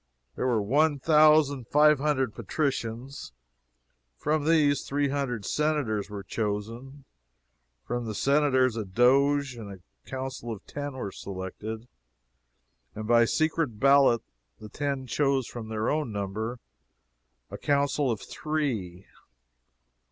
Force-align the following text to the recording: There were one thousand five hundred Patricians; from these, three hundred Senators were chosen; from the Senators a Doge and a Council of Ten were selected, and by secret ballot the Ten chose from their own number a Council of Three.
There 0.35 0.47
were 0.47 0.63
one 0.63 0.97
thousand 0.97 1.67
five 1.67 1.99
hundred 1.99 2.33
Patricians; 2.33 3.33
from 4.17 4.45
these, 4.45 4.81
three 4.81 5.09
hundred 5.09 5.45
Senators 5.45 6.09
were 6.09 6.23
chosen; 6.23 7.03
from 7.85 8.05
the 8.07 8.15
Senators 8.15 8.75
a 8.75 8.83
Doge 8.83 9.55
and 9.55 9.71
a 9.71 10.09
Council 10.09 10.51
of 10.51 10.65
Ten 10.65 10.93
were 10.93 11.11
selected, 11.11 11.87
and 12.95 13.05
by 13.07 13.25
secret 13.25 13.79
ballot 13.79 14.23
the 14.59 14.69
Ten 14.69 15.05
chose 15.05 15.45
from 15.45 15.67
their 15.69 15.87
own 15.87 16.11
number 16.11 16.57
a 17.51 17.57
Council 17.59 18.09
of 18.09 18.21
Three. 18.21 19.05